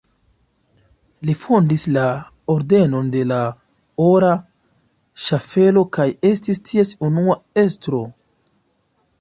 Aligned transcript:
Li 1.29 1.33
fondis 1.41 1.83
la 1.97 2.05
Ordenon 2.53 3.11
de 3.17 3.21
la 3.33 3.39
Ora 4.07 4.33
Ŝaffelo 5.27 5.87
kaj 5.99 6.09
estis 6.33 6.65
ties 6.71 6.97
unua 7.11 7.41
estro. 7.67 8.03